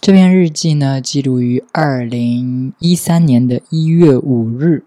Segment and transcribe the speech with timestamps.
[0.00, 4.82] 这篇日记呢，记录于二零一三年的一月五日。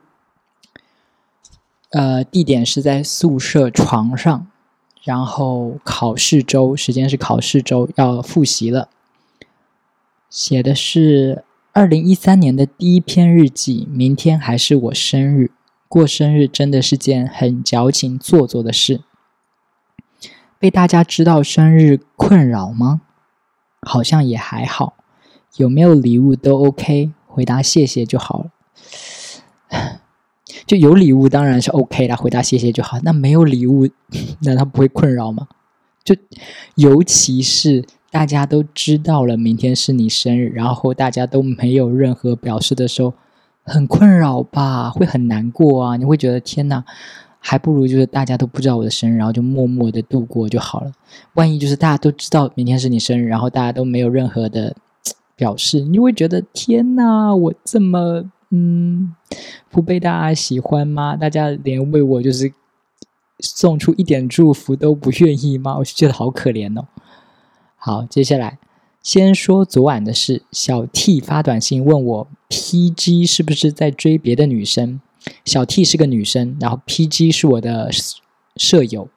[1.91, 4.47] 呃，地点是在宿舍床上，
[5.03, 8.89] 然后考试周时间是考试周，要复习了。
[10.31, 11.43] 写的是
[11.73, 13.87] 二零一三年的第一篇日记。
[13.91, 15.51] 明天还是我生日，
[15.87, 19.01] 过生日真的是件很矫情做作的事。
[20.57, 23.01] 被大家知道生日困扰吗？
[23.83, 24.95] 好像也还好。
[25.57, 28.49] 有没有礼物都 OK，回答谢谢就好了。
[30.65, 32.99] 就有礼物当然是 OK 的，回答谢谢就好。
[33.03, 33.87] 那没有礼物，
[34.41, 35.47] 难道不会困扰吗？
[36.03, 36.15] 就
[36.75, 43.13] 尤其是大家都知道了明天是你生日，然后大家都没有任何表示的时候，
[43.63, 44.89] 很困扰吧？
[44.89, 45.97] 会很难过啊！
[45.97, 46.83] 你会觉得天哪，
[47.39, 50.91] 还不如就是大家都不知道我的生日，然后就默默的度过就好了。
[51.33, 54.75] 万一就是大家都知道明天是你生日，然后大家都没有任何的
[55.35, 58.31] 表示，你会觉得天哪，我这么。
[58.55, 59.15] 嗯，
[59.71, 61.15] 不被大家喜欢吗？
[61.15, 62.53] 大家连为我就是
[63.39, 65.75] 送出一点祝福都不愿意吗？
[65.79, 66.85] 我就觉得好可怜哦。
[67.75, 68.59] 好，接下来
[69.01, 70.43] 先说昨晚的事。
[70.51, 75.01] 小 T 发短信问我，PG 是不是在追别的女生？
[75.43, 77.89] 小 T 是个女生，然后 PG 是我的
[78.55, 79.09] 舍友。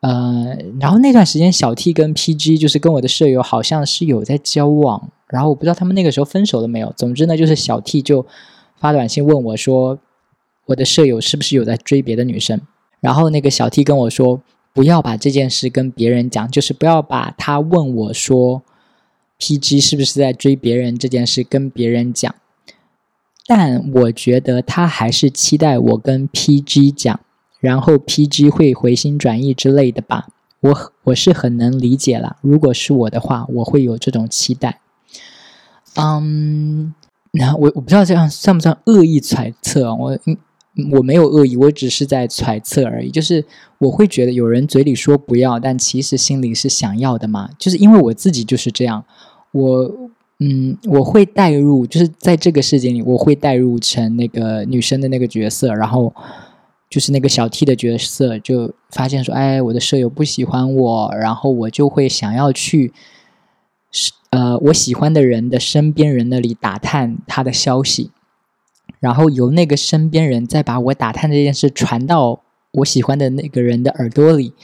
[0.00, 5.10] 呃，然后那段时间小 T 跟 PG 就是跟我的舍友好像是有在交往。
[5.28, 6.92] 然后我不知道他们那个时候分手了没有。
[6.96, 8.26] 总之呢，就是小 T 就
[8.78, 9.98] 发短信问我说
[10.66, 12.60] ：“我的舍友是不是有在追别的女生？”
[13.00, 14.42] 然后那个小 T 跟我说
[14.74, 18.62] ：“不要把这件事跟别人讲，就是不要把他问我说
[19.38, 22.34] PG 是不是在追别人这件事跟别人讲。”
[23.46, 27.20] 但我觉得他还是期待我跟 PG 讲，
[27.60, 30.26] 然后 PG 会回心转意之类的吧。
[30.60, 34.80] 我我是很能理解了，如果是我的话，我会有这种期待。
[35.96, 36.94] 嗯，
[37.32, 39.94] 那我我不知道这样算不算恶意揣测？
[39.94, 40.18] 我
[40.92, 43.10] 我没有恶意，我只是在揣测而已。
[43.10, 43.44] 就是
[43.78, 47.50] 我会觉得有人嘴里说不要，但其实心里是想要的嘛。
[47.58, 49.04] 就是因为我自己就是这样，
[49.52, 49.90] 我
[50.38, 56.14] 嗯，我会带入，就是在这个世界里，我会带入成那个女生的那个角色，然后
[56.90, 62.92] 就是那个小 T 的角色，就发现说，哎，我的舍友不喜欢我，然后我就会想要去。
[63.92, 68.12] 是呃，我喜欢的人的身边人那里打探他的消息，
[69.00, 72.40] 然后由那个身边人再把我打探这件事传到
[72.70, 74.54] 我喜欢的那个人的耳朵里，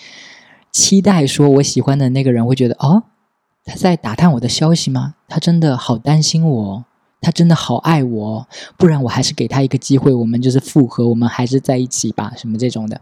[0.70, 3.03] 期待说我喜欢的那个人会觉得哦，
[3.65, 5.16] 他在打探我的消息吗？
[5.26, 6.84] 他真的好担心我，
[7.21, 8.47] 他真的好爱我，
[8.77, 13.00] 不然我还是给他一个机会，我们就是复合，我们还是在一起吧，什么这种的，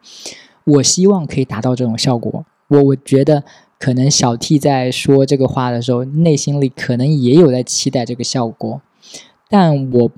[0.65, 3.45] 我希望可以达到这种效果，我我觉得。
[3.77, 8.81] 可能小 T 在说这个话的时候，内心里可能也有在期待这个效果，
[9.51, 10.11] 但我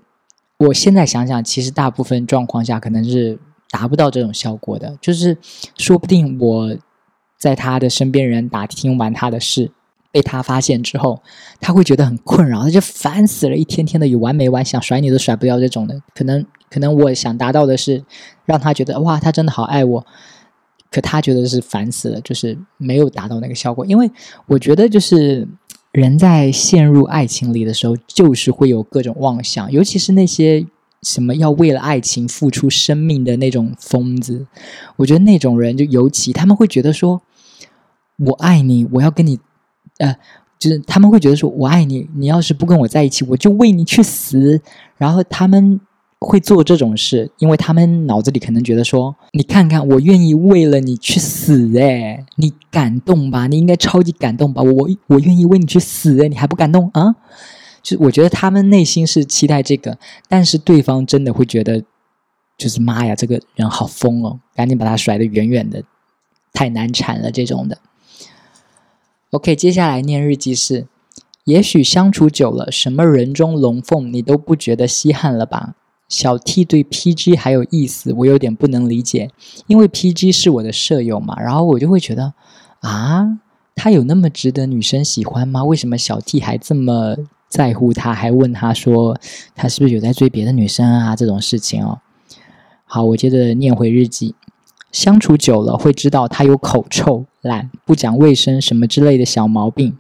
[0.59, 3.37] 我现在想想，其实大部分状况下可能是
[3.71, 4.97] 达不到这种效果的。
[5.01, 5.37] 就是
[5.77, 6.77] 说不定我
[7.37, 9.73] 在他的身边人打听完他的事，
[10.17, 11.23] 被他发现之后，
[11.61, 16.01] 他会觉得很困扰，他就烦死了，一天天的有完没完，想甩你都甩不掉这种的。
[16.15, 18.03] 可能可能我想达到的是
[18.47, 20.07] 让他觉得哇，他真的好爱我。
[20.91, 23.85] 可他觉得是烦死了，就是没有达到那个效果。
[23.85, 24.11] 因为
[24.47, 25.47] 我觉得，就是
[25.93, 30.67] 人在陷入爱情里的时候，就是会有各种妄想，尤其是那些
[31.03, 34.47] 什么要为了爱情付出生命的那种疯子。
[34.97, 37.21] 我觉得那种人就尤其他们会觉得说
[38.25, 39.39] ：“我爱你，我要跟你……
[39.99, 40.17] 呃，
[40.59, 44.61] 就是他们会觉得说我爱你，你要是不跟我在一起，我就为你去死。”
[44.99, 45.81] 然后他们。
[46.19, 53.47] 会做这种事，因为他们脑子里可能觉得说：“你看看，我愿意为了你去死，哎，你感动吧？
[53.47, 54.63] 你应该超级感动吧？
[54.63, 57.15] 我我愿意为你去死，哎，你还不感动啊？”
[57.85, 61.85] 就我觉得他们内心是期待这个，但是对方真的会觉得，
[62.57, 65.85] 就是妈呀，这个人好疯哦，赶紧把他甩得远远的，
[66.55, 67.79] 太难缠了这种的。
[69.33, 70.87] OK，接下来念日记是：
[71.45, 75.75] 也许相处久了，什么人中龙凤，你都不觉得稀罕了吧？
[76.09, 79.31] 小 T 对 PG 还有意思，我有点不能理解，
[79.67, 82.35] 因为 PG 是我的舍友嘛，然后我就会觉得，
[82.81, 83.41] 啊，
[83.75, 85.65] 他有那么值得女生喜欢吗？
[85.65, 87.17] 为什么小 T 还这么
[87.49, 89.19] 在乎他，还问他说
[89.57, 91.17] 他是不是有在追别的女生啊？
[91.17, 91.99] 这种事情哦。
[92.85, 94.37] 好，我接着念回日记，
[94.93, 99.97] 相处久了会知道他有口臭、懒、不讲卫生什么之类的小毛病。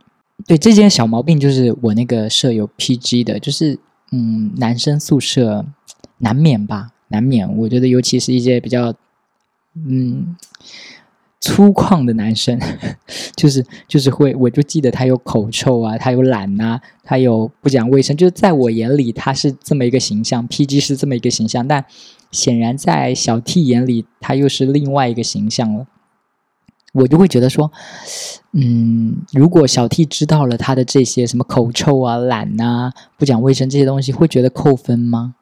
[0.46, 3.78] 对，这件小毛病就是我那个舍友 PG 的，就是
[4.12, 5.64] 嗯，男生宿舍。
[6.18, 7.46] 难免吧，难免。
[7.58, 8.94] 我觉得，尤其是一些比较，
[9.74, 10.34] 嗯，
[11.42, 12.58] 粗犷的男生，
[13.36, 21.84] 就是就是会，我就记得他有口臭啊，他有懒呐，他有不讲卫生，就是在我眼里他是这么一个形象，PG 是这么一个形象，但
[22.30, 25.86] 显然在小 T 眼里他又是另外一个形象了。
[26.92, 27.70] 我就会觉得说，
[28.52, 35.34] 嗯，如果小 T 知道了他的这些什么口臭啊、懒呐、不讲卫生这些东西，会觉得扣分吗？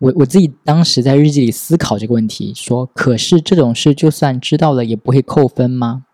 [0.00, 6.04] 我我自己当时在日记里思考这个问题，说，可是这种事就算知道了也不会扣分吗？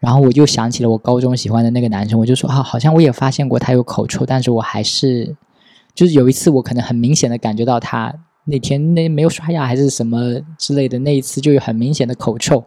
[0.00, 5.34] 然后我就想起了我高中喜欢的那个男生，我就说啊，好像我也发现过他有口臭，但是我还是，
[5.94, 8.12] 就是有一次我可能很明显的感觉到他
[8.44, 12.62] 那天那没有刷牙还是什么之类的，那一次就有很明显的口臭。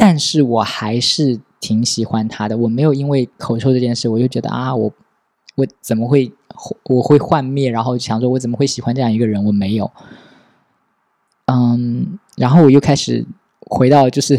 [0.00, 4.92] 但是我还是挺喜欢他的，我没有因为口臭这件事，我就觉得啊，我
[5.56, 6.32] 我怎么会
[6.84, 9.44] 我会幻灭，然后想说我怎么会喜欢这样一个人？
[9.44, 9.90] 我没有，
[11.46, 13.26] 嗯，然后我又开始
[13.66, 14.38] 回到，就 是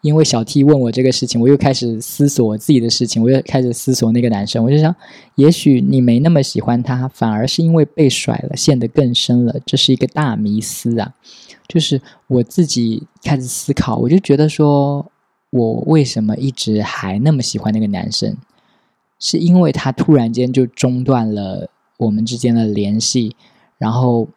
[0.00, 4.92] 因为小 T 问我这个事情，我又开始思索我自己的事情，我又开始思索那个男生，我就想，
[5.36, 11.14] 也许你没那么喜欢他，反而是因为被甩了，陷得更深了，这是一个大迷思啊。
[11.68, 15.10] 就是我自己开始思考，我就觉得说，
[15.50, 18.36] 我为什么一直还那么喜欢那个男生？
[19.18, 23.34] 是因为他突然间就中断了我们之间的联系，
[23.78, 24.28] 然后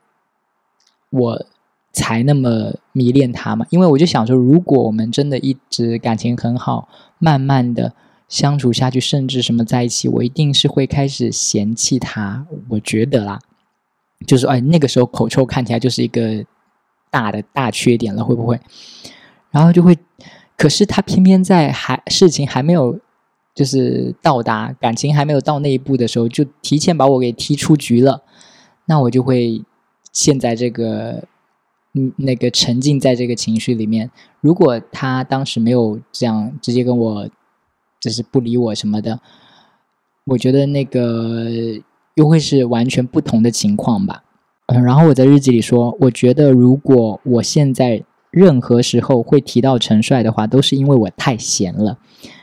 [1.11, 1.45] 我
[1.91, 3.65] 才那么迷恋他嘛？
[3.69, 6.89] 因为我就想说，如果我们真的一直感情很好，
[7.19, 7.93] 慢慢的
[8.27, 12.47] 相处下去，甚至什么在一起，我一定是会开始嫌弃他。
[12.69, 13.39] 我觉得啦，
[14.25, 16.43] 就是哎，那个时候口臭看起来就是一个。
[17.09, 18.59] 大的大缺点了，会不会？
[19.51, 19.97] 然后就会，
[20.57, 22.99] 可是他偏偏在还事情还没有
[23.55, 28.23] 就是到达感情还没有到那一步的时候，就提前把我给踢出局了。
[28.85, 29.63] 那我就会
[30.11, 31.23] 陷在这个
[31.93, 34.09] 嗯那个沉浸在这个情绪里面。
[34.41, 37.29] 如果他当时没有这样直接跟我
[37.99, 39.19] 就是不理我什么的，
[40.25, 41.47] 我觉得那个
[42.15, 44.23] 又会是完全不同的情况吧。
[44.71, 51.97] 嗯，然后我在日记里说，我觉得如果我现在任何时候会提到陈帅的话，都是因为我太闲了，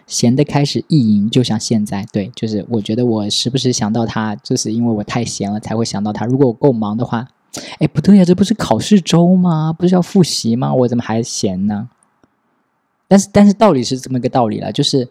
[0.06, 6.26] 闲的开始意淫，就像现在，对，就是我觉得我时不时想到他，就是因为我太闲了才会想到他。
[6.26, 7.28] 如果我够忙的话，
[7.78, 9.72] 哎，不对呀，这不是考试周吗？
[9.72, 10.74] 不是要复习吗？
[10.74, 11.88] 我怎么还闲呢？
[13.08, 15.08] 但是，但是道理是这么个道理了，就是。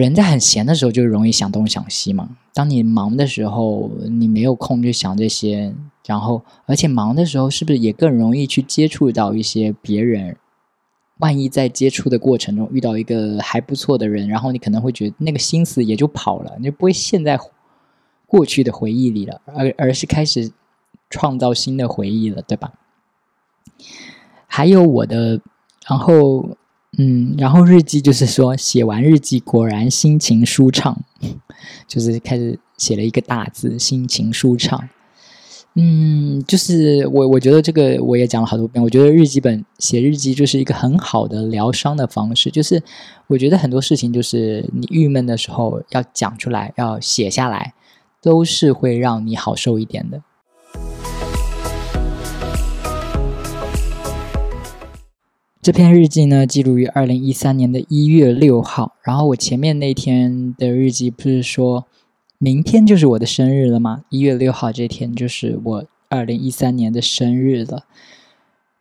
[0.00, 2.36] 人在很闲的时候就容易想东想西嘛。
[2.52, 5.74] 当你忙的时候，你没有空去想这些。
[6.06, 10.36] 然后，而且忙的时候，是不是也更容易去接触到一些别人？
[11.18, 17.38] 万一在接触的过程中遇到一个还不错的人，然后你可能会觉得那个心思也就跑了，你就不会陷在
[18.26, 20.52] 过去的回忆里了，而而是开始
[21.08, 22.74] 创造新的回忆了，对吧？
[24.46, 25.40] 还有我的，
[25.88, 26.50] 然后。
[26.98, 30.98] 嗯，然后日记就是说，写完日记果然心情舒畅，
[31.86, 34.88] 就是开始写了一个大字“心情舒畅”。
[35.78, 42.50] 嗯，就是我我觉得这个我也讲了好多遍，我觉得日记本写日记就是一个很好的疗伤的方式。
[42.50, 42.82] 就是
[43.26, 47.74] 我觉得很多事情，就是你郁闷的时候要讲出来，要写下来，
[48.22, 50.22] 都是会让你好受一点的。
[55.66, 58.94] 这篇日记呢，记录于二零一三年的一月六号。
[59.02, 61.86] 然后我前面那天的日记不是说，
[62.38, 64.04] 明天就是我的生日了吗？
[64.08, 67.84] 一月六号这天就是我二零一三年的生日了。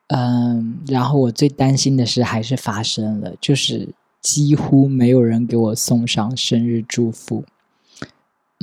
[0.09, 3.89] 嗯，然后我最担心的事还是发生了，就是
[4.21, 7.43] 几乎没有人给我送上生日祝福。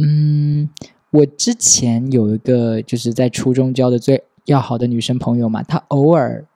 [0.00, 0.70] 嗯，
[1.10, 6.46] 我之前有一个就是在初中交的最要好的女生朋友嘛，她偶尔。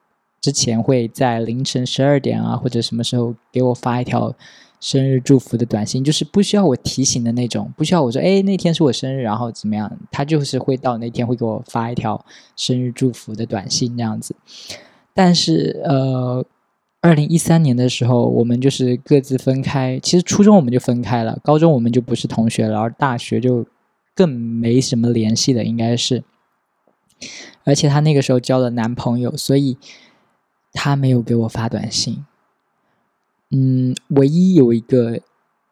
[0.41, 4.33] 之前会在凌晨十二点啊，或者什么时候给我发一条
[4.79, 12.25] 生日祝福的短信，就是不需要我提醒的那种，不需要我说哎那天是我生日，然后怎么样，他就是会到那天会给我发一条
[12.55, 14.37] 生日祝福的短信这样子。
[15.15, 16.45] 但是呃，
[17.01, 19.99] 二零一三年的时候，我们就是各自分开。
[20.01, 23.67] 其实初中我们就分开了，高中我们就不是同学了，而大学就
[24.15, 26.23] 更没什么联系了，应该是。
[27.65, 29.77] 而且她那个时候交了男朋友，所以。
[30.79, 32.23] 他没有给我发短信，
[33.51, 35.19] 嗯，唯一有一个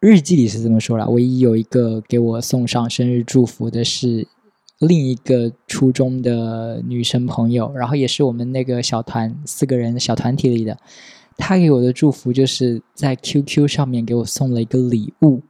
[0.01, 4.27] 日记里是这么说了，唯一有一个给我送上生日祝福的是
[4.79, 10.79] 另一个初中的女生朋友，然后也是我们那个小团四个人小团体里的，
[11.37, 15.43] 她给我的祝福就是在 QQ 上面给我送了一个礼物，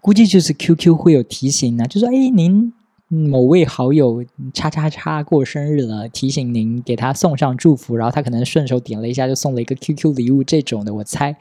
[0.00, 2.72] 估计就是 QQ 会有提醒呢，就说哎您
[3.12, 4.24] 某位好友
[4.54, 11.36] 叉叉叉过生日了，提醒您给他送上祝福，然后他可能顺手点了一下就送了一个 QQ 礼物，这种的我猜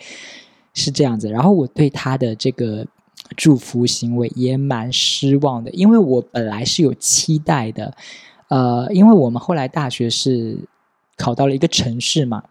[0.74, 1.30] 是这样子。
[1.30, 2.88] 然后我对他的这个
[3.38, 7.94] 祝福行为也蛮失望的，因为我本来是有期待的，
[8.48, 10.58] 呃，因为我们后来大学是
[11.18, 12.42] 考到了一个城市嘛，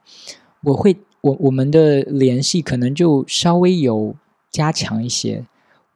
[0.63, 4.15] 我会我我们的联系可能就稍微有
[4.53, 5.45] 加强一些。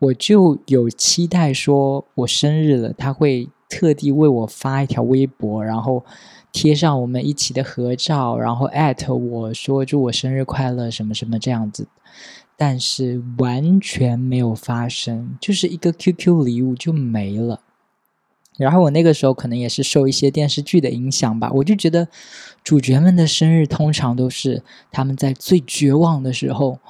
[0.02, 6.04] 我就有期待，说我生日了，他会特地为我发一条微博，然后
[6.50, 11.87] 贴上我们一起的合照，然后艾特我说祝我生日快乐什么什么这样子。
[12.56, 17.61] 但是完全没有发生，就是一个 QQ 礼物就没了。
[18.59, 22.09] 然后我那个时候可能也是受一些电视剧的影响吧，我就觉得
[22.64, 26.80] 主角们的生日通常都是他们在最绝望的时候，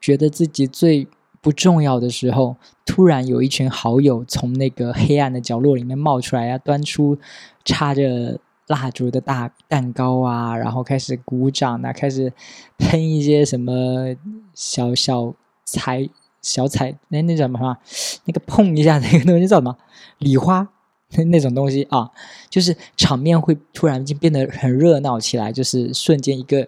[0.00, 1.06] 觉得自己最。
[1.46, 7.16] 不重要的时候，突然有一群好友从那个黑暗的角落里面冒出来，要端出
[7.64, 12.32] 插着蜡烛的大蛋糕啊，然后开始鼓掌啊，开始
[12.78, 14.16] 喷一些什么
[14.54, 15.34] 小小
[15.64, 16.08] 彩
[16.42, 17.78] 小彩那那叫什么？
[18.24, 19.78] 那个碰一下那个东西叫什么？
[20.18, 20.68] 礼花
[21.12, 22.10] 那那种东西啊，
[22.50, 26.64] 就是场面会突然间变得很热闹起来，就是瞬间一个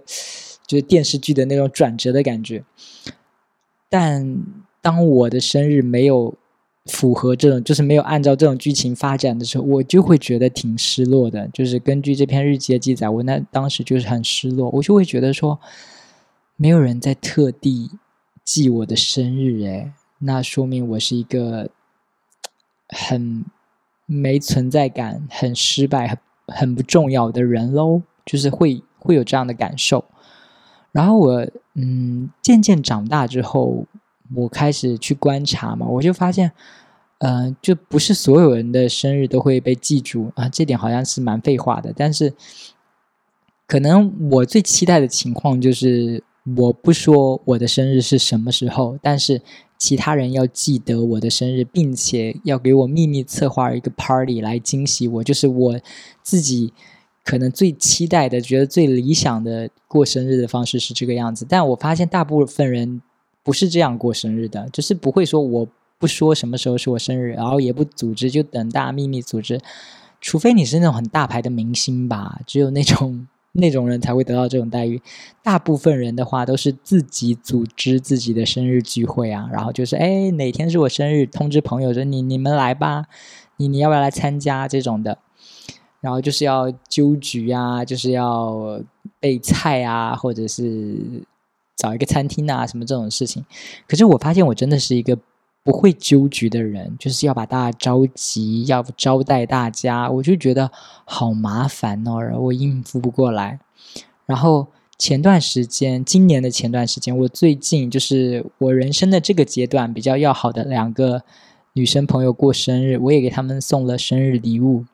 [0.69, 2.63] 就是电视剧的那种转折的感觉，
[3.91, 4.41] 但。
[4.81, 6.35] 当我的生日没有
[6.87, 11.47] 符合这种，就是没有按照这种剧情发展的时候，我就会觉得挺失落的。
[11.49, 15.59] 就是根据这篇日记的记载，我那当时就是很失落，我就会觉得说，
[16.57, 17.91] 没有人在特地
[18.45, 21.69] 记我的生日，诶，那说明我是一个
[22.89, 23.45] 很
[24.07, 28.03] 没存在感、很失败、很很不重要的人喽。
[28.25, 30.05] 就是会会有这样的感受。
[30.93, 33.85] 然后我嗯，渐渐长大之后。
[34.35, 36.53] 我开始去观察嘛，我就发现，
[37.19, 41.93] 呃，就不是所有人的生日都会被记住啊，这点好像是蛮废话的。
[41.97, 42.35] 但是，
[43.67, 46.23] 可能我最期待的情况就是，
[46.57, 49.41] 我不说我的生日是什么时候，但是
[49.79, 55.81] 其他人要记得我的生日，并且要给我秘密策划一个 party 来惊喜我，就是我
[56.23, 56.73] 自己
[57.25, 61.47] 可能最期待的、觉得最理想的过生日的方式是这个样子。
[61.49, 63.01] 但我发现大部分人。
[63.49, 65.67] 不是这样过生日的，就是不会说我
[65.99, 69.59] 不说什么时候是我生日，然后也不组织，就等大家秘密组织。
[70.21, 75.01] 除非你是那种很大牌的明星吧，只有那种那种人才会得到这种待遇。
[75.43, 83.07] 大部分人的话都是自己组织自己的生日聚会啊，然后就是哎哪天是我生日，通知朋友说你你们来吧，
[83.57, 85.17] 你你要不要来参加这种的，
[86.03, 88.79] 然后就是要揪局啊，就是要
[89.19, 91.23] 备菜啊，或者是。
[91.79, 93.45] 找一个餐厅啊，什么这种事情，
[93.87, 95.17] 可是我发现我真的是一个
[95.63, 100.69] 不会纠局的人，就是要把大家召集，要招待大家，我就觉得
[101.05, 103.61] 好麻烦哦，然后我应付不过来。
[104.27, 104.67] 然后
[104.99, 111.23] 前段时间，今年的前段时间，我最近就是我人生的这个阶段比较要好的两个
[111.75, 114.85] 女生朋友过生日，我也给他们送了生日礼物，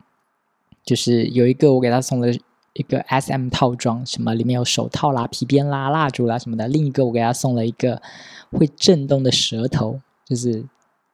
[0.85, 2.29] 就是有一个我给她送了。
[2.75, 6.69] 一个 S M 套装，什么里面有手套啦、皮鞭啦、蜡烛啦什么的。
[6.69, 8.03] 另一个我给他送了一个
[8.51, 10.65] 会震动的舌头，就是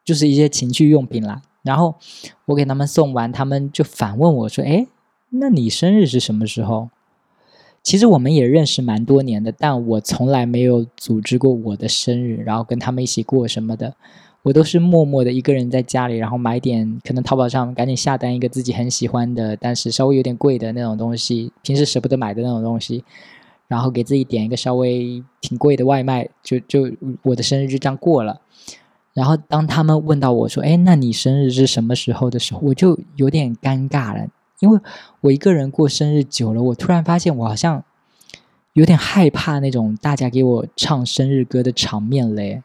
[0.04, 1.42] 就是一些情趣用品啦。
[1.62, 1.94] 然后
[2.46, 4.86] 我给他们送完，他们就反问我说：“哎，
[5.28, 6.88] 那你生日是什么时候？”
[7.82, 13.94] 其实我们也认识蛮多年的，但我从来没有组织过我的生日，然后跟他们一起过什么的。
[14.42, 23.04] 我都是默默的一个人在家里，然后买点可能淘宝上赶紧下单一个自己很喜欢的，但是稍微有点贵的那种东西，平时舍不得买的那种东西，
[23.68, 26.90] 然后给自己点一个稍微挺贵的外卖，就就
[27.22, 28.40] 我的生日就这样过了。
[29.12, 34.26] 然后当他们问到我说：“哎，那你生日是什么时候的时候？”我就有点尴尬了，
[34.60, 34.80] 因为
[35.20, 37.84] 我一个人过生日久了，我突然发现我好像
[38.72, 42.62] 有点害怕那种大家给我唱生日歌的场面嘞，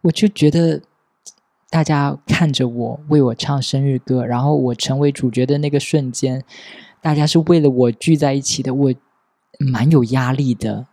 [0.00, 0.80] 我就觉得。
[1.74, 6.44] 大家看着我为我唱生日歌，然后我成为主角的那个瞬间，
[7.02, 8.94] 大家是为了我聚在一起的，我
[9.58, 10.86] 蛮有压力的。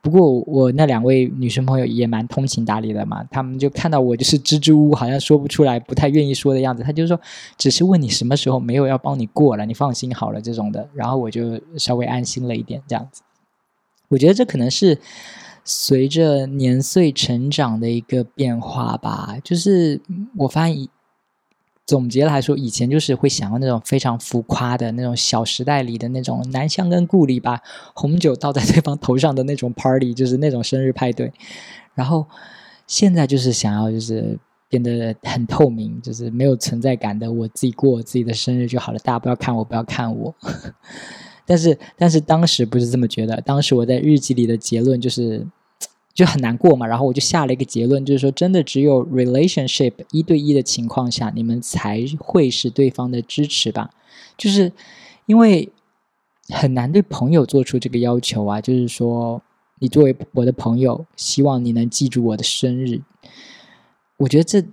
[0.00, 7.20] 不过我那两位女生朋友也蛮通情达理的嘛，他们就看到我就是支支吾吾，好像说不出来，不太愿意说的样子，他就说
[7.58, 10.88] 只是问你什么时候，没有要帮你过了，你放心好了这种的。
[10.94, 13.20] 然后我就稍微安心了一点，这样子。
[14.08, 14.98] 我觉得这可能是。
[15.70, 20.00] 随着年岁成长的一个变化吧，就是
[20.38, 20.88] 我发现，
[21.84, 27.60] 总结来说，以前就是会想要那种非常浮夸的那种《小时代》里的那种南湘跟顾里把
[27.94, 31.30] 红酒倒在对方头上的那种 party，就是那种生日派对。
[31.94, 32.26] 然后
[32.86, 34.38] 现在就是想要就是
[34.70, 40.34] 变得很透明，就是没有存在感的，我自己过我自己的生日就好了，大家不要看我，不要看我。
[41.44, 43.38] 但是，但是当时不是这么觉得。
[43.40, 45.46] 当时我在日记里的结论就是，
[46.18, 46.84] 就很难过嘛。
[46.84, 53.90] 然后我就下了一个结论，就是说，真的只有 relationship 一对一的情况下，你们才会是对方的支持吧。
[54.36, 54.72] 就是
[55.26, 55.70] 因为
[56.48, 58.60] 很难对朋友做出这个要求啊。
[58.60, 59.40] 就是说，
[59.78, 63.02] 你作为我的朋友，希望你能记住我的生日。
[64.16, 64.64] 我觉得这。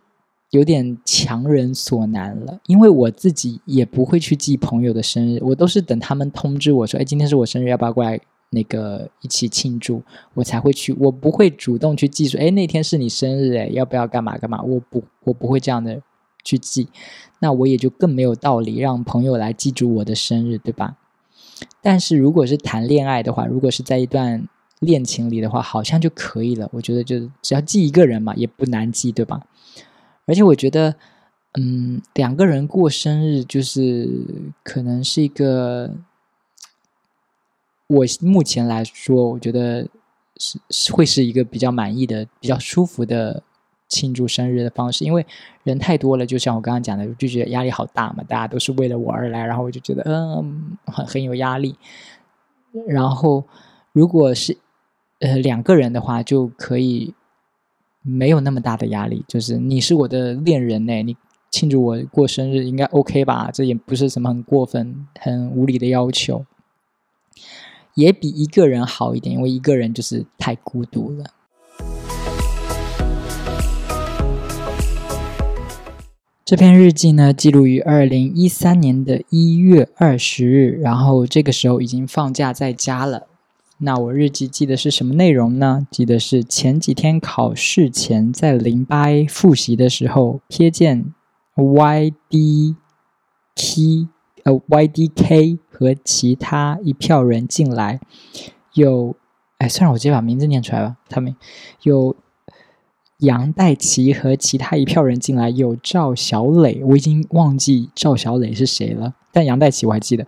[0.51, 8.17] 有点强人所难了，因为我自己也不会去记朋友的生日，我都是等他们通知我说：“哎，今天是我生日，要不要过来
[8.49, 10.01] 那个一起庆祝？”
[10.35, 16.01] 我才会去，我不会主动去记说：“哎，那天是你生日，哎，要不要干嘛干嘛？”我不，我不会这样的
[16.43, 16.87] 去记，
[17.39, 20.97] 那我也就更没有道理让朋友来记住我的生日，对吧？
[21.81, 24.47] 但是如果是谈恋爱的话，如果是在一段
[24.79, 26.69] 恋情里的话，好像就可以了。
[26.73, 29.41] 我觉得就只要记一个人嘛，也不难记，对吧？
[30.25, 30.95] 而且我觉得，
[31.57, 34.25] 嗯，两个人过生日就是
[34.63, 35.95] 可能是一个，
[37.87, 39.87] 我目前来说，我觉得
[40.37, 43.43] 是是会是一个比较满意的、比较舒服的
[43.87, 45.03] 庆祝生日的方式。
[45.05, 45.25] 因为
[45.63, 48.23] 人太多了，就像我刚刚讲的，就觉得压力好大嘛。
[48.27, 51.75] 大家都是为了我而来，然后我就觉得嗯，很很有压力。
[52.87, 53.43] 然后
[53.91, 54.57] 如果是
[55.19, 57.13] 呃两个人的话，就可以。
[58.07, 61.17] 没有那么大的压力，就是你是我的恋人呢，你
[61.49, 63.49] 庆祝我过生日应该 OK 吧？
[63.51, 66.45] 这也不是什么很过分、很无理的要求，
[67.95, 71.31] 也比一个人好一点，因为一个人就是太孤独了。
[76.43, 83.27] 这篇日记呢，记录于二零一三年的一月二十日，然后这个时候已经放假在家了。
[83.77, 85.87] 那我日记记的是什么内容呢？
[85.89, 91.13] 记得是前几天考试前在零八 A 复习的时候，瞥见
[91.55, 92.75] Y D
[93.55, 94.07] K
[94.43, 97.99] 呃 Y D K 和其他一票人进来，
[98.73, 99.13] 有
[99.57, 100.95] 哎，算了，我直接把名字念出来吧。
[101.09, 101.35] 他们
[101.83, 102.15] 有
[103.17, 110.25] 杨代奇和其他一票人进来，有赵小磊，我已经忘记赵小磊是谁了，但杨代奇我还记得。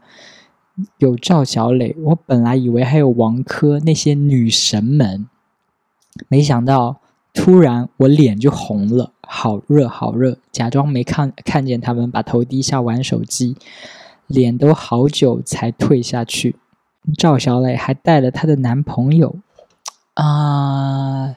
[0.97, 5.27] 有赵小磊，我本来以为还有王珂那些女神们，
[6.27, 6.97] 没想到
[7.33, 13.55] 突然我脸就红了，好热好热，假装没看看见他们，把头低下玩手机，
[14.27, 16.55] 脸都好久才退下去。
[17.17, 19.35] 赵小磊还带了她的男朋友，
[20.13, 21.35] 啊，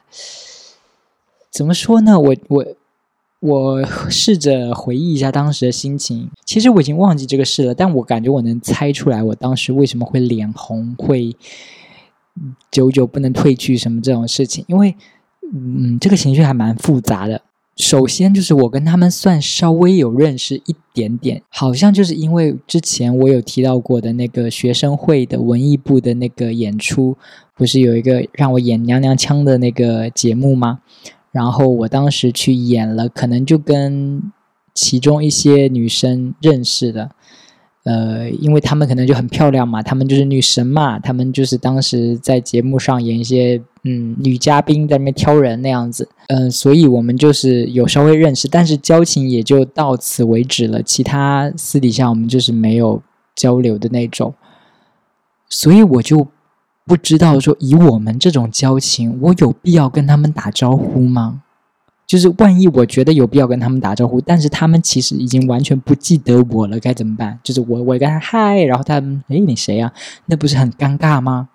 [1.49, 2.19] 怎么说呢？
[2.19, 2.65] 我我。
[3.41, 11.35] 我试着回忆一下当时的心情，其实我已经忘记这个事了，但我感觉我能猜出来，我当时为什么会脸红，会
[12.69, 14.95] 久久不能褪去什么这种事情，因为，
[15.51, 17.41] 嗯，这个情绪还蛮复杂的。
[17.77, 27.17] 首先就是我跟他们算稍微有认识一点点，好像就是因为之前我有提到过的那个学生会的文艺部的那个演出，
[27.55, 30.81] 不是有一个让我演娘娘腔的那个节目吗？
[31.31, 34.21] 然后我当时去演了，可能就跟
[34.73, 37.11] 其中一些女生认识的，
[37.83, 53.01] 呃，因为她们可能就很漂亮嘛，她们就是女神嘛，她们就是当时在节目上演一些嗯女嘉宾在那边挑人那样子，嗯，所以我们就是有稍微认识，但是交情也就到此为止了，其他私底下我们就是没有
[53.35, 54.33] 交流的那种，
[55.49, 56.27] 所以我就。
[56.83, 61.43] 不知道说以我们这种交情，我有必要跟他们打招呼吗？
[62.11, 67.39] 就是万一我觉得有必要跟他们打招呼，但是他们其实已经完全不记得我了，该怎么办？
[67.41, 68.95] 就是我我跟他嗨，然后他
[69.29, 69.93] 哎你谁呀？
[70.25, 71.47] 那不是很尴尬吗？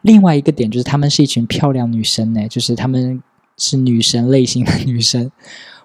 [0.00, 3.22] 另外一个点就是他们是一群漂亮女生呢，就是他们
[3.58, 5.30] 是女神类型的女生。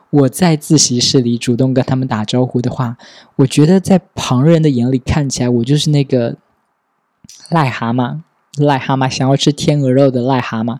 [0.09, 2.95] 我在自习室里主动跟他们打招呼的话，
[3.35, 6.37] 我觉得在旁人的眼里看起来，我就是那个
[7.49, 8.21] 癞蛤蟆。
[8.55, 10.77] 癞蛤蟆想要吃天鹅肉的癞蛤蟆，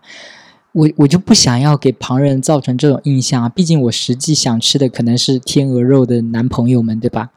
[0.72, 3.48] 我我就不想要给旁人造成这种印象啊！
[3.48, 7.30] 毕竟我实际想吃的可能是天鹅肉的男朋友们，对吧？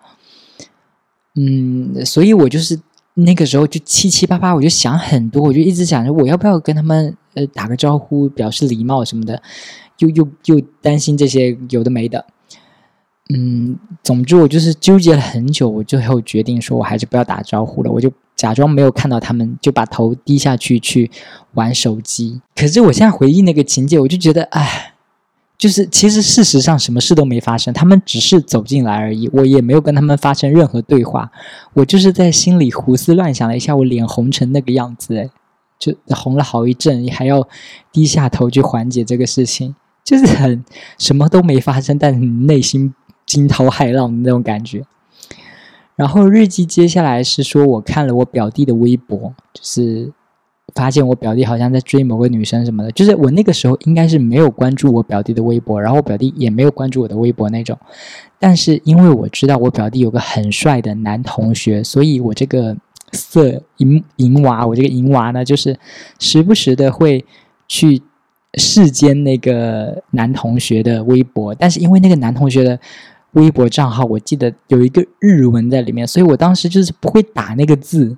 [1.35, 2.79] 嗯，所以我就是
[3.13, 9.41] 那个时候就七七八八，我就想很多，我就一直想着我要不要跟他们呃打个招呼，表示礼貌什么的，
[9.99, 12.25] 又又又担心这些有的没的。
[13.33, 18.11] 嗯，总之我就是纠结了很久，我最后决定说我还是不要打招呼了，我就。
[18.41, 21.11] 假装没有看到他们，就把头低下去去
[21.53, 22.41] 玩手机。
[22.55, 24.95] 可是我现在回忆那个情节，我就觉得，哎，
[25.59, 31.29] 就是其实事实上什么事都没发生，他们只是走进来而已，我也没有跟他们发生任何对话。
[31.73, 35.29] 我就是在心里胡思乱想了一下，我脸红成那个样子，哎，
[35.77, 37.47] 就红了好一阵，还要
[37.91, 39.75] 低下头去缓解这个事情。
[40.03, 40.65] 就是很
[40.97, 42.91] 什么都没发生，但内心
[43.27, 44.83] 惊涛骇浪的那种感觉。
[46.01, 50.11] 然后日记接下来是说，我看了我表弟的微博，就是
[50.73, 52.91] 发现我表弟好像在追某个女生什么的。
[52.93, 57.77] 就是我那个时候应该是没有关注我表弟的微博，然后我表弟也没有关注我的微博那种。
[58.39, 62.75] 但是因为我知道我表弟有个很帅的男同学，所以我这个
[63.11, 65.77] 色银银娃，我这个银娃呢，就是
[66.17, 67.23] 时不时的会
[67.67, 68.01] 去。
[68.55, 72.77] 世间那个男同学的微博，但是因为那个男同学的
[73.31, 78.17] 微博账号，我记得有一个日文在里面，所以我当时就是不会打那个字，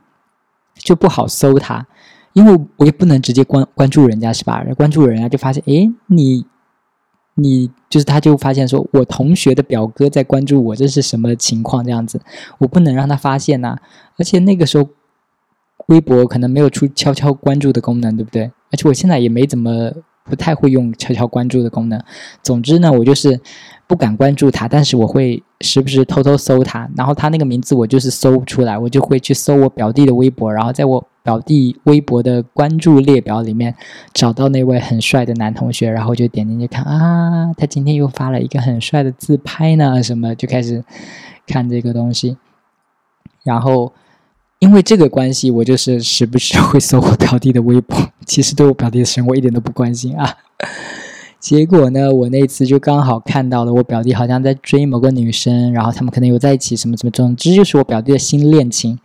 [0.75, 1.85] 就不好搜他，
[2.33, 4.63] 因为我也不能直接关关注人家是吧？
[4.75, 6.45] 关注人家就发现，哎，你
[7.35, 11.83] 你就是他就发现说我同学的表哥在关注我，这是什么情况？
[11.83, 12.19] 这样子，
[12.57, 13.77] 我不能让他发现呐。
[14.17, 14.89] 而且那个时候
[15.87, 18.51] 微博可能没有出悄悄关注的功能，对不对？
[18.71, 19.91] 而且我现在也没怎么。
[20.23, 22.01] 不太会用悄悄关注的功能。
[22.41, 23.39] 总之呢，我就是
[23.87, 26.89] 不敢关注他，但是我会时不时偷偷搜他。
[26.95, 33.75] 然后他那个名字我就是搜不出来，我就会去搜我表弟的微博，然后在我表弟微博的关注列表里面
[34.13, 40.83] 找到那位很帅的男同学，然后就点进去看啊，他今天又发了一个很帅的自拍呢，什么就开始
[41.45, 42.37] 看这个东西，
[43.43, 43.93] 然后。
[44.63, 47.97] 因为这个关系，我就是时不时会搜我表弟的微博。
[48.25, 50.37] 其实对我表弟的生活一点都不关心啊。
[51.37, 57.11] 结果呢，我那次就刚好看到了我表弟好像在追某个女生，然后他们可能有在一起，什么什么。
[57.11, 58.97] 总之就是我表弟的新恋情，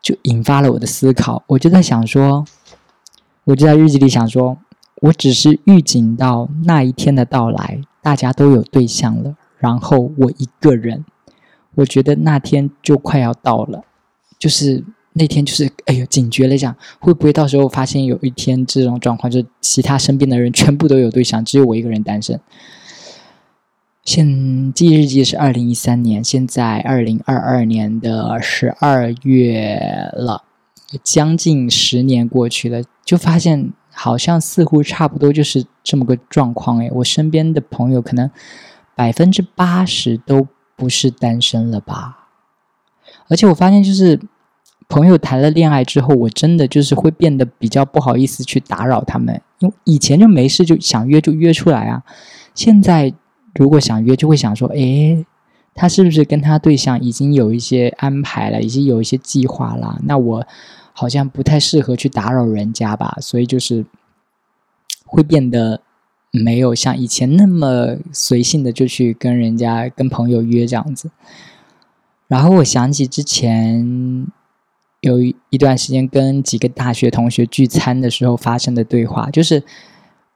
[0.00, 1.42] 就引发了我的思考。
[1.48, 2.46] 我就在想说，
[3.44, 4.56] 我就在日记里想说，
[5.02, 11.04] 我只是预警到那一天的到来，大家都有对象了，然后我一个人，
[11.74, 13.84] 我觉得那天就快要到了。
[14.38, 22.40] 就是那天，就是哎呦，警觉了一下，会不会到时候发现有一天这种状况，就其他身边的人全部都有对象，只有我一个人单身。
[24.04, 29.78] 现记日记是二零一三年，现在二零二二年的十二月
[30.14, 30.44] 了，
[31.02, 36.88] 将近十年过去了，就发现好像似乎差不多就是这么个状况哎。
[36.92, 38.30] 我身边的朋友可能
[38.94, 42.17] 百分之八十都不是单身了吧。
[43.28, 44.18] 而且我发现，就是
[44.88, 52.02] 朋友谈了恋爱之后，我真的就是会变得比较不好意思去打扰他们，因为以前就没事就想约就约出来啊。
[52.54, 53.12] 现在
[53.54, 55.24] 如果想约，就会想说，诶，
[55.74, 59.98] 他是不是跟他对象已经有一些安排了，已经有一些计划了？
[60.04, 60.46] 那我
[60.92, 63.84] 好像不太适合去打扰人家吧，所以就是
[65.04, 65.80] 会变得
[66.30, 71.10] 没有像以前那么随性的就去跟人家、跟朋友约这样子。
[72.28, 74.26] 然后我想起之前
[75.00, 79.62] 有一段时间跟几个大学同学聚餐的时候发生的对话，就是，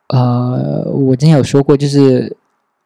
[0.08, 2.36] 呃，我之前有说过，就是，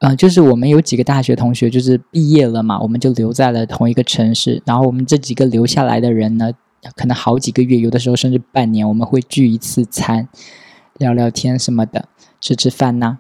[0.01, 6.51] 呃，就是我们有几个大学同学就是毕业了嘛，我们就留在了同一个城市，然后我们这几个留下来的人呢，
[6.97, 10.29] 可能好几个月，有的时候甚至半年，我们会聚一次餐，
[10.99, 12.09] 聊聊天什么的，
[12.41, 13.19] 吃吃饭呐。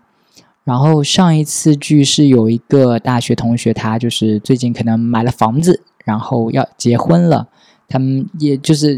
[0.66, 7.46] 然后上一次聚是有一个大学同学，他就是最近可能买了房子，然后要结婚了。
[7.86, 8.94] 他们也就是，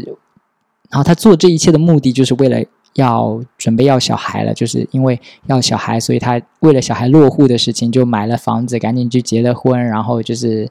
[0.89, 2.57] 然后他做这一切的目的就是为了
[2.95, 9.79] 要准备要小孩了，就是因为要小孩，所以他为了小孩落户的事情就买了房子，赶紧去结了婚。
[9.79, 10.67] 然后就是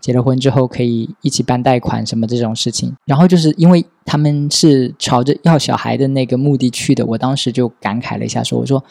[0.00, 2.94] 结了婚之后可以一起办贷款什么这种事情。
[3.06, 8.84] 然后就是因为他们是朝着要小孩的那个目的去的，我当时就感慨了一下，说我说。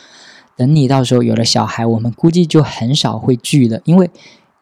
[0.58, 4.10] 等你到时候有了小孩，我们估计就很少会聚了，因为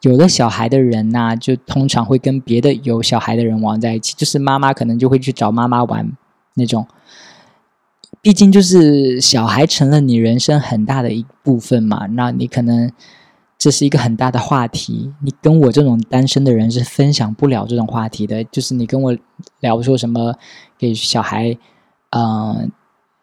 [0.02, 6.10] 有了小孩的人呐，就通常会跟别的有小孩的人玩在一起，就是妈妈可能就会去找妈妈玩
[6.54, 6.86] 那种。
[8.22, 12.90] 毕竟就是小孩成了你人生很大的一部分嘛，那你可能
[13.58, 18.42] 这是一个很大的话题，你跟我这种单身的人是分享不了这种话题的。
[18.44, 19.16] 就是你跟我
[19.60, 20.34] 聊说什么
[20.78, 21.56] 给小孩，
[22.10, 22.72] 嗯。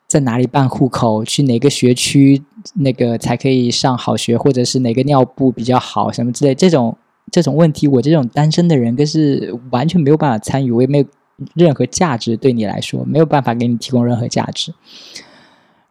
[0.08, 1.26] 在哪里办户口？
[1.26, 2.41] 去哪个学区
[2.76, 4.38] 那个才可以上好学？
[4.38, 6.10] 或者是哪个尿布比较好？
[6.12, 6.98] 什么之类这种
[7.30, 11.06] 这种问题，我这种单身的人更是完全没有办法参与，我也没有
[11.56, 14.74] 任何价值对你来说，没有办法给你提供任何价值。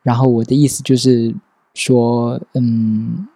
[0.02, 1.34] 然后我的意思就是
[1.74, 3.28] 说，嗯，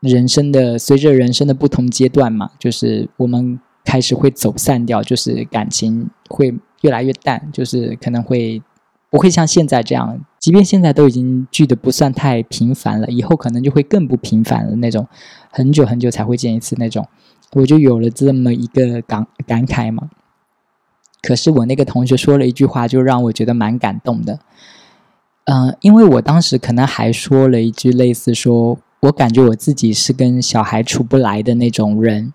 [0.00, 8.62] 人生的随着人生的不同阶段嘛，就是我们开始会走散掉，就是感情会越来越淡，就是可能会。
[9.10, 15.06] 不会像现在这样，即便现在都已经聚的不算太频繁了，以后可能就会更不频繁了那种，
[15.50, 17.06] 很久很久才会见一次那种，
[17.54, 20.10] 我就有了这么一个感感慨嘛。
[21.22, 24.38] 可是我那个同学说了一句话，就让我觉得蛮感动的。
[25.44, 32.32] 嗯，因为我当时可能还说了一句类似说，我感觉我自己是跟小孩处不来的那种人，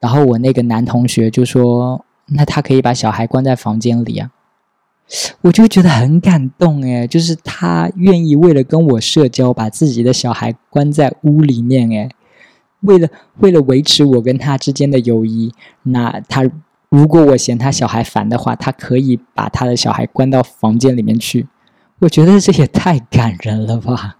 [0.00, 4.30] 然后我那个男同学就说，那他可以把小孩关在房间里啊，
[5.42, 12.08] 我就觉得很感动诶，就是他愿意为了跟我社交，把自己的小孩关在屋里面诶，
[12.82, 16.48] 为了为了维持我跟他之间的友谊，那他
[16.88, 21.48] 如果我嫌他小孩烦的话，他可以把他的小孩关到房间里面去。
[22.00, 24.16] 我觉得这也太感人了吧！